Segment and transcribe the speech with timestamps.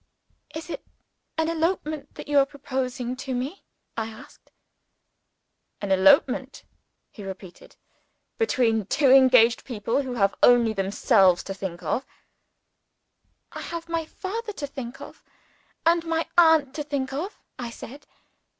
[0.55, 0.83] "Is it
[1.37, 3.61] an elopement that you are proposing to me?"
[3.95, 4.49] I asked.
[5.79, 6.63] "An elopement!"
[7.11, 7.75] he repeated.
[8.39, 12.03] "Between two engaged people who have only themselves to think of."
[13.51, 15.23] "I have my father to think of;
[15.85, 18.07] and my aunt to think of," I said.